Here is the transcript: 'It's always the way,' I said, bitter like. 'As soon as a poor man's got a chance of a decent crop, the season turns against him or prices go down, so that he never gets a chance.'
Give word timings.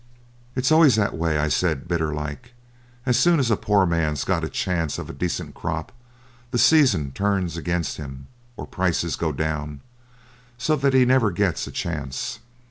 'It's 0.55 0.71
always 0.71 0.95
the 0.95 1.11
way,' 1.13 1.37
I 1.37 1.47
said, 1.47 1.87
bitter 1.87 2.11
like. 2.11 2.53
'As 3.05 3.19
soon 3.19 3.39
as 3.39 3.51
a 3.51 3.55
poor 3.55 3.85
man's 3.85 4.23
got 4.23 4.43
a 4.43 4.49
chance 4.49 4.97
of 4.97 5.11
a 5.11 5.13
decent 5.13 5.53
crop, 5.53 5.91
the 6.49 6.57
season 6.57 7.11
turns 7.11 7.55
against 7.55 7.97
him 7.97 8.25
or 8.57 8.65
prices 8.65 9.15
go 9.15 9.31
down, 9.31 9.81
so 10.57 10.75
that 10.75 10.95
he 10.95 11.05
never 11.05 11.29
gets 11.29 11.67
a 11.67 11.71
chance.' 11.71 12.39